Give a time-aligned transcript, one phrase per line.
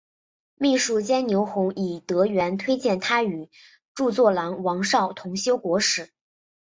[0.55, 3.51] 秘书监牛弘以德源推荐他与
[3.93, 6.09] 着作郎王邵同修国史。